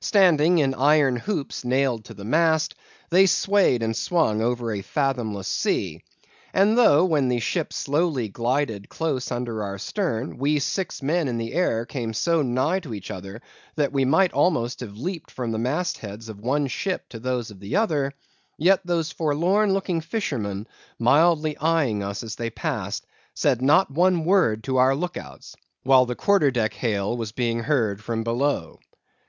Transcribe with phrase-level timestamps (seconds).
[0.00, 2.74] Standing in iron hoops nailed to the mast,
[3.10, 6.02] they swayed and swung over a fathomless sea;
[6.52, 11.38] and though, when the ship slowly glided close under our stern, we six men in
[11.38, 13.40] the air came so nigh to each other
[13.76, 17.52] that we might almost have leaped from the mast heads of one ship to those
[17.52, 18.12] of the other;
[18.56, 20.66] yet, those forlorn looking fishermen,
[20.98, 25.54] mildly eyeing us as they passed, said not one word to our own look outs,
[25.84, 28.80] while the quarter deck hail was being heard from below.